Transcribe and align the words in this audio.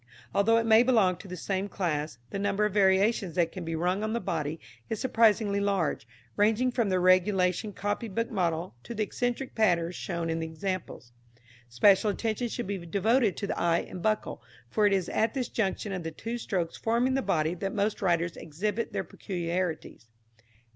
Although 0.33 0.57
it 0.57 0.65
may 0.65 0.81
belong 0.81 1.17
to 1.17 1.27
the 1.27 1.37
same 1.37 1.69
class, 1.69 2.17
the 2.31 2.39
number 2.39 2.65
of 2.65 2.73
variations 2.73 3.35
that 3.35 3.51
can 3.51 3.63
be 3.63 3.75
rung 3.75 4.01
on 4.01 4.13
the 4.13 4.19
body 4.19 4.59
is 4.89 4.99
surprisingly 4.99 5.59
large, 5.59 6.07
ranging 6.35 6.71
from 6.71 6.89
the 6.89 6.99
regulation 6.99 7.71
copybook 7.71 8.31
model 8.31 8.73
to 8.81 8.95
the 8.95 9.03
eccentric 9.03 9.53
patterns 9.53 9.93
shown 9.95 10.31
in 10.31 10.39
the 10.39 10.47
examples. 10.47 11.11
Special 11.69 12.09
attention 12.09 12.47
should 12.47 12.65
be 12.65 12.79
devoted 12.83 13.37
to 13.37 13.45
the 13.45 13.59
eye 13.59 13.85
and 13.87 14.01
buckle, 14.01 14.41
for 14.71 14.87
it 14.87 14.91
is 14.93 15.07
at 15.07 15.35
this 15.35 15.49
junction 15.49 15.91
of 15.91 16.01
the 16.01 16.09
two 16.09 16.39
strokes 16.39 16.75
forming 16.77 17.13
the 17.13 17.21
body 17.21 17.53
that 17.53 17.71
most 17.71 18.01
writers 18.01 18.35
exhibit 18.35 18.93
their 18.93 19.03
peculiarities. 19.03 20.07